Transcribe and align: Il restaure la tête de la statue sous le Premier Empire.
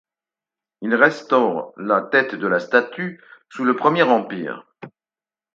Il 0.81 0.95
restaure 0.95 1.73
la 1.77 2.01
tête 2.01 2.33
de 2.33 2.47
la 2.47 2.59
statue 2.59 3.21
sous 3.49 3.63
le 3.65 3.75
Premier 3.75 4.01
Empire. 4.01 4.65